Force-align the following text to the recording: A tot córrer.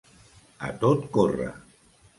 A 0.69 0.71
tot 0.85 1.07
córrer. 1.19 1.51